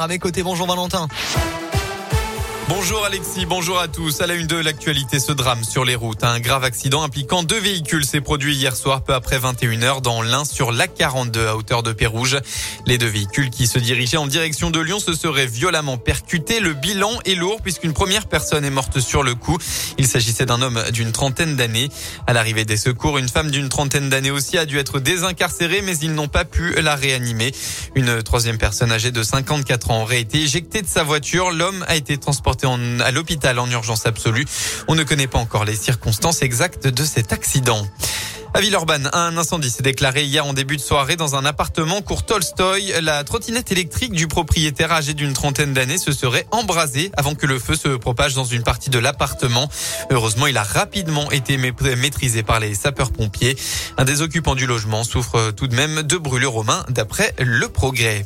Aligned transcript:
à 0.00 0.08
mes 0.08 0.18
côtés. 0.18 0.42
Bonjour 0.42 0.66
Valentin. 0.66 1.08
Bonjour 2.68 3.04
Alexis, 3.04 3.46
bonjour 3.46 3.78
à 3.78 3.86
tous. 3.86 4.20
À 4.20 4.26
la 4.26 4.34
une 4.34 4.48
de 4.48 4.56
l'actualité, 4.56 5.20
ce 5.20 5.30
drame 5.30 5.62
sur 5.62 5.84
les 5.84 5.94
routes. 5.94 6.24
Un 6.24 6.40
grave 6.40 6.64
accident 6.64 7.04
impliquant 7.04 7.44
deux 7.44 7.60
véhicules 7.60 8.04
s'est 8.04 8.20
produit 8.20 8.56
hier 8.56 8.74
soir 8.74 9.04
peu 9.04 9.14
après 9.14 9.38
21h 9.38 10.00
dans 10.00 10.20
l'un 10.20 10.44
sur 10.44 10.72
l'A42 10.72 11.46
à 11.46 11.56
hauteur 11.56 11.84
de 11.84 11.92
Pérouge. 11.92 12.38
Les 12.84 12.98
deux 12.98 13.06
véhicules 13.06 13.50
qui 13.50 13.68
se 13.68 13.78
dirigeaient 13.78 14.16
en 14.16 14.26
direction 14.26 14.72
de 14.72 14.80
Lyon 14.80 14.98
se 14.98 15.14
seraient 15.14 15.46
violemment 15.46 15.96
percutés. 15.96 16.58
Le 16.58 16.74
bilan 16.74 17.12
est 17.24 17.36
lourd 17.36 17.62
puisqu'une 17.62 17.92
première 17.92 18.26
personne 18.26 18.64
est 18.64 18.70
morte 18.70 18.98
sur 18.98 19.22
le 19.22 19.36
coup. 19.36 19.58
Il 19.96 20.08
s'agissait 20.08 20.46
d'un 20.46 20.60
homme 20.60 20.82
d'une 20.90 21.12
trentaine 21.12 21.54
d'années. 21.54 21.88
À 22.26 22.32
l'arrivée 22.32 22.64
des 22.64 22.76
secours, 22.76 23.18
une 23.18 23.28
femme 23.28 23.52
d'une 23.52 23.68
trentaine 23.68 24.08
d'années 24.08 24.32
aussi 24.32 24.58
a 24.58 24.66
dû 24.66 24.78
être 24.78 24.98
désincarcérée 24.98 25.82
mais 25.82 25.96
ils 25.98 26.14
n'ont 26.14 26.26
pas 26.26 26.44
pu 26.44 26.74
la 26.82 26.96
réanimer. 26.96 27.52
Une 27.94 28.24
troisième 28.24 28.58
personne 28.58 28.90
âgée 28.90 29.12
de 29.12 29.22
54 29.22 29.92
ans 29.92 30.02
aurait 30.02 30.20
été 30.20 30.42
éjectée 30.42 30.82
de 30.82 30.88
sa 30.88 31.04
voiture. 31.04 31.52
L'homme 31.52 31.84
a 31.86 31.94
été 31.94 32.18
transporté 32.18 32.55
à 32.64 33.10
l'hôpital 33.10 33.58
en 33.58 33.70
urgence 33.70 34.06
absolue. 34.06 34.46
On 34.88 34.94
ne 34.94 35.04
connaît 35.04 35.26
pas 35.26 35.38
encore 35.38 35.64
les 35.64 35.76
circonstances 35.76 36.42
exactes 36.42 36.86
de 36.86 37.04
cet 37.04 37.32
accident. 37.32 37.86
À 38.56 38.60
Villeurbanne, 38.60 39.10
un 39.12 39.36
incendie 39.36 39.68
s'est 39.68 39.82
déclaré 39.82 40.24
hier 40.24 40.46
en 40.46 40.54
début 40.54 40.78
de 40.78 40.80
soirée 40.80 41.16
dans 41.16 41.36
un 41.36 41.44
appartement 41.44 42.00
court 42.00 42.24
Tolstoy. 42.24 42.90
La 43.02 43.22
trottinette 43.22 43.70
électrique 43.70 44.12
du 44.12 44.28
propriétaire 44.28 44.92
âgé 44.92 45.12
d'une 45.12 45.34
trentaine 45.34 45.74
d'années 45.74 45.98
se 45.98 46.10
serait 46.10 46.46
embrasée 46.52 47.12
avant 47.18 47.34
que 47.34 47.44
le 47.44 47.58
feu 47.58 47.74
se 47.74 47.88
propage 47.88 48.32
dans 48.32 48.46
une 48.46 48.62
partie 48.62 48.88
de 48.88 48.98
l'appartement. 48.98 49.68
Heureusement, 50.10 50.46
il 50.46 50.56
a 50.56 50.62
rapidement 50.62 51.30
été 51.32 51.58
maîtrisé 51.58 52.42
par 52.42 52.58
les 52.58 52.74
sapeurs-pompiers. 52.74 53.58
Un 53.98 54.06
des 54.06 54.22
occupants 54.22 54.54
du 54.54 54.66
logement 54.66 55.04
souffre 55.04 55.50
tout 55.50 55.66
de 55.66 55.74
même 55.74 56.02
de 56.02 56.16
brûlures 56.16 56.56
aux 56.56 56.64
mains 56.64 56.86
d'après 56.88 57.34
le 57.38 57.68
progrès. 57.68 58.24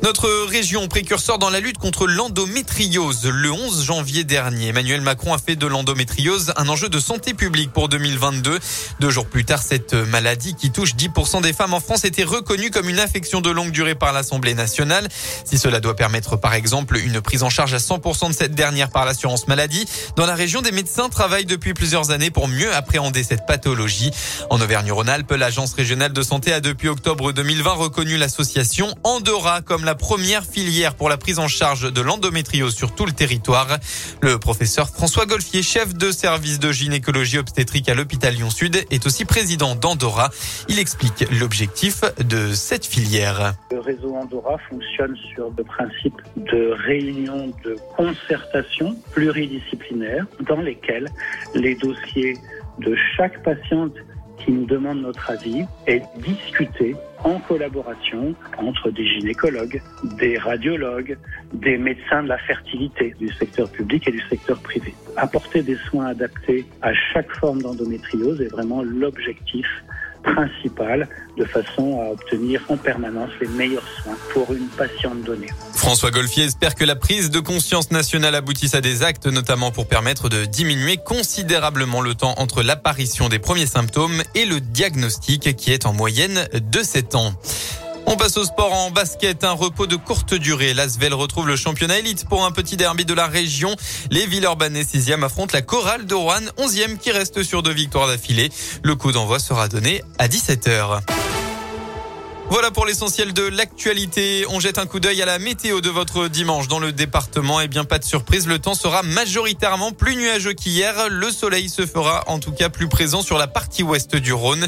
Notre 0.00 0.46
région 0.46 0.86
précurseur 0.86 1.40
dans 1.40 1.50
la 1.50 1.58
lutte 1.58 1.78
contre 1.78 2.06
l'endométriose. 2.06 3.26
Le 3.26 3.50
11 3.50 3.82
janvier 3.82 4.22
dernier, 4.22 4.68
Emmanuel 4.68 5.00
Macron 5.00 5.34
a 5.34 5.38
fait 5.38 5.56
de 5.56 5.66
l'endométriose 5.66 6.52
un 6.56 6.68
enjeu 6.68 6.88
de 6.88 7.00
santé 7.00 7.34
publique 7.34 7.72
pour 7.72 7.88
2022. 7.88 8.60
Deux 9.00 9.10
jours 9.10 9.26
plus 9.26 9.44
tard, 9.44 9.60
cette 9.60 9.94
maladie 9.94 10.54
qui 10.54 10.70
touche 10.70 10.94
10% 10.94 11.42
des 11.42 11.52
femmes 11.52 11.74
en 11.74 11.80
France 11.80 12.04
était 12.04 12.22
reconnue 12.22 12.70
comme 12.70 12.88
une 12.88 13.00
infection 13.00 13.40
de 13.40 13.50
longue 13.50 13.72
durée 13.72 13.96
par 13.96 14.12
l'Assemblée 14.12 14.54
nationale. 14.54 15.08
Si 15.44 15.58
cela 15.58 15.80
doit 15.80 15.96
permettre 15.96 16.36
par 16.36 16.54
exemple 16.54 16.96
une 16.96 17.20
prise 17.20 17.42
en 17.42 17.50
charge 17.50 17.74
à 17.74 17.78
100% 17.78 18.28
de 18.28 18.34
cette 18.34 18.54
dernière 18.54 18.90
par 18.90 19.04
l'assurance 19.04 19.48
maladie, 19.48 19.84
dans 20.14 20.26
la 20.26 20.36
région 20.36 20.62
des 20.62 20.72
médecins 20.72 21.08
travaillent 21.08 21.44
depuis 21.44 21.74
plusieurs 21.74 22.12
années 22.12 22.30
pour 22.30 22.46
mieux 22.46 22.72
appréhender 22.72 23.24
cette 23.24 23.46
pathologie. 23.46 24.12
En 24.48 24.60
Auvergne-Rhône-Alpes, 24.60 25.32
l'agence 25.32 25.74
régionale 25.74 26.12
de 26.12 26.22
santé 26.22 26.52
a 26.52 26.60
depuis 26.60 26.86
octobre 26.86 27.32
2020 27.32 27.72
reconnu 27.72 28.16
l'association 28.16 28.94
Andorra 29.02 29.60
comme 29.60 29.87
la 29.88 29.94
première 29.94 30.44
filière 30.44 30.94
pour 30.94 31.08
la 31.08 31.16
prise 31.16 31.38
en 31.38 31.48
charge 31.48 31.90
de 31.90 32.02
l'endométriose 32.02 32.74
sur 32.74 32.94
tout 32.94 33.06
le 33.06 33.12
territoire. 33.12 33.78
Le 34.20 34.38
professeur 34.38 34.86
François 34.90 35.24
Golfier, 35.24 35.62
chef 35.62 35.94
de 35.94 36.10
service 36.10 36.58
de 36.58 36.70
gynécologie 36.70 37.38
obstétrique 37.38 37.88
à 37.88 37.94
l'hôpital 37.94 38.34
Lyon-Sud, 38.34 38.84
est 38.90 39.06
aussi 39.06 39.24
président 39.24 39.76
d'Andorra. 39.76 40.28
Il 40.68 40.78
explique 40.78 41.24
l'objectif 41.40 42.02
de 42.22 42.52
cette 42.52 42.84
filière. 42.84 43.54
Le 43.70 43.80
réseau 43.80 44.14
Andorra 44.14 44.58
fonctionne 44.68 45.16
sur 45.34 45.50
le 45.56 45.64
principe 45.64 46.20
de 46.36 46.76
réunion 46.84 47.50
de 47.64 47.78
concertation 47.96 48.94
pluridisciplinaire 49.12 50.26
dans 50.46 50.60
lesquelles 50.60 51.08
les 51.54 51.74
dossiers 51.76 52.36
de 52.78 52.94
chaque 53.16 53.42
patiente 53.42 53.94
qui 54.38 54.52
nous 54.52 54.66
demande 54.66 55.02
notre 55.02 55.30
avis 55.30 55.64
est 55.86 56.02
discuté 56.16 56.96
en 57.24 57.38
collaboration 57.40 58.34
entre 58.58 58.90
des 58.90 59.06
gynécologues, 59.06 59.80
des 60.18 60.38
radiologues, 60.38 61.16
des 61.52 61.76
médecins 61.76 62.22
de 62.22 62.28
la 62.28 62.38
fertilité 62.38 63.14
du 63.18 63.32
secteur 63.32 63.68
public 63.70 64.06
et 64.06 64.12
du 64.12 64.20
secteur 64.28 64.60
privé. 64.60 64.94
Apporter 65.16 65.62
des 65.62 65.76
soins 65.88 66.06
adaptés 66.06 66.64
à 66.82 66.92
chaque 66.94 67.30
forme 67.32 67.62
d'endométriose 67.62 68.40
est 68.40 68.52
vraiment 68.52 68.82
l'objectif 68.82 69.66
principal 70.22 71.08
de 71.36 71.44
façon 71.44 72.00
à 72.00 72.10
obtenir 72.12 72.62
en 72.68 72.76
permanence 72.76 73.30
les 73.40 73.48
meilleurs 73.48 73.86
soins 74.02 74.16
pour 74.32 74.52
une 74.52 74.66
patiente 74.68 75.22
donnée. 75.22 75.48
François 75.74 76.10
Golfier 76.10 76.44
espère 76.44 76.74
que 76.74 76.84
la 76.84 76.96
prise 76.96 77.30
de 77.30 77.40
conscience 77.40 77.90
nationale 77.90 78.34
aboutisse 78.34 78.74
à 78.74 78.80
des 78.80 79.02
actes, 79.02 79.26
notamment 79.26 79.70
pour 79.70 79.86
permettre 79.86 80.28
de 80.28 80.44
diminuer 80.44 80.96
considérablement 80.96 82.00
le 82.00 82.14
temps 82.14 82.34
entre 82.38 82.62
l'apparition 82.62 83.28
des 83.28 83.38
premiers 83.38 83.66
symptômes 83.66 84.22
et 84.34 84.44
le 84.44 84.60
diagnostic 84.60 85.56
qui 85.56 85.72
est 85.72 85.86
en 85.86 85.92
moyenne 85.92 86.48
de 86.52 86.82
7 86.82 87.14
ans. 87.14 87.32
On 88.10 88.16
passe 88.16 88.38
au 88.38 88.44
sport 88.44 88.72
en 88.72 88.90
basket, 88.90 89.44
un 89.44 89.52
repos 89.52 89.86
de 89.86 89.94
courte 89.94 90.32
durée. 90.32 90.72
L'Asvel 90.72 91.12
retrouve 91.12 91.46
le 91.46 91.56
championnat 91.56 91.98
élite 91.98 92.24
pour 92.26 92.46
un 92.46 92.50
petit 92.50 92.78
derby 92.78 93.04
de 93.04 93.12
la 93.12 93.26
région. 93.26 93.76
Les 94.10 94.26
Villeurbanais 94.26 94.82
6e 94.82 95.22
affrontent 95.22 95.52
la 95.52 95.60
chorale 95.60 96.06
de 96.06 96.14
Rouen 96.14 96.40
11e 96.56 96.96
qui 96.96 97.10
reste 97.10 97.42
sur 97.42 97.62
deux 97.62 97.74
victoires 97.74 98.06
d'affilée. 98.06 98.48
Le 98.82 98.96
coup 98.96 99.12
d'envoi 99.12 99.38
sera 99.38 99.68
donné 99.68 100.02
à 100.18 100.26
17h. 100.26 101.02
Voilà 102.50 102.70
pour 102.70 102.86
l'essentiel 102.86 103.34
de 103.34 103.42
l'actualité. 103.42 104.46
On 104.48 104.58
jette 104.58 104.78
un 104.78 104.86
coup 104.86 105.00
d'œil 105.00 105.20
à 105.20 105.26
la 105.26 105.38
météo 105.38 105.82
de 105.82 105.90
votre 105.90 106.28
dimanche 106.28 106.66
dans 106.66 106.78
le 106.78 106.92
département. 106.92 107.60
Eh 107.60 107.68
bien, 107.68 107.84
pas 107.84 107.98
de 107.98 108.04
surprise. 108.04 108.46
Le 108.46 108.58
temps 108.58 108.74
sera 108.74 109.02
majoritairement 109.02 109.92
plus 109.92 110.16
nuageux 110.16 110.54
qu'hier. 110.54 111.08
Le 111.10 111.30
soleil 111.30 111.68
se 111.68 111.84
fera 111.84 112.24
en 112.26 112.38
tout 112.38 112.52
cas 112.52 112.70
plus 112.70 112.88
présent 112.88 113.20
sur 113.20 113.36
la 113.36 113.48
partie 113.48 113.82
ouest 113.82 114.16
du 114.16 114.32
Rhône. 114.32 114.66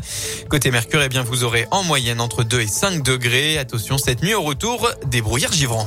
Côté 0.51 0.71
Mercure, 0.71 1.03
eh 1.03 1.09
bien, 1.09 1.23
vous 1.23 1.43
aurez 1.43 1.67
en 1.71 1.83
moyenne 1.83 2.21
entre 2.21 2.45
2 2.45 2.61
et 2.61 2.67
5 2.67 3.03
degrés. 3.03 3.57
Attention, 3.57 3.97
cette 3.97 4.23
nuit 4.23 4.35
au 4.35 4.43
retour, 4.43 4.91
des 5.07 5.23
brouillards 5.23 5.53
givrants. 5.53 5.87